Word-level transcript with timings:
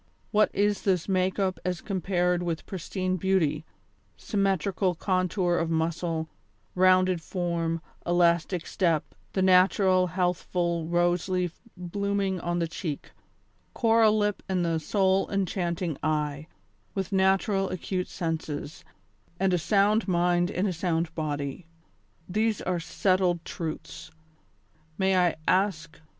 what 0.31 0.49
is 0.51 0.81
this 0.81 1.07
make 1.07 1.37
up 1.37 1.59
as 1.63 1.79
compared 1.79 2.41
with 2.41 2.65
pristine 2.65 3.17
beauty, 3.17 3.63
symmetrical 4.17 4.95
contour 4.95 5.57
of 5.59 5.69
muscle, 5.69 6.27
rounded 6.73 7.21
form, 7.21 7.79
elastic 8.03 8.65
step, 8.65 9.13
the 9.33 9.43
natural, 9.43 10.07
healthful 10.07 10.87
rose 10.87 11.29
leaf 11.29 11.59
blooming 11.77 12.39
on 12.39 12.57
the 12.57 12.67
cheek, 12.67 13.11
coral 13.75 14.17
lip 14.17 14.41
and 14.49 14.65
the 14.65 14.79
soul 14.79 15.29
enchanting 15.29 15.95
eye, 16.01 16.47
with 16.95 17.11
naturally 17.11 17.71
acute 17.71 18.07
senses, 18.07 18.83
and 19.39 19.53
a 19.53 19.59
sound 19.59 20.07
mind 20.07 20.49
in 20.49 20.65
a 20.65 20.73
sound 20.73 21.13
body! 21.13 21.67
These 22.27 22.59
are 22.63 22.79
settled 22.79 23.45
truths. 23.45 24.09
May 24.97 25.15
I 25.15 25.35
ask. 25.47 26.01